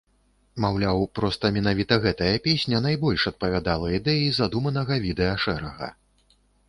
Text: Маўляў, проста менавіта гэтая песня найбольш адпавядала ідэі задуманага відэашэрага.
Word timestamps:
Маўляў, 0.63 1.01
проста 1.19 1.51
менавіта 1.57 1.93
гэтая 2.05 2.31
песня 2.47 2.81
найбольш 2.87 3.25
адпавядала 3.33 3.93
ідэі 3.97 4.33
задуманага 4.39 4.99
відэашэрага. 5.05 5.87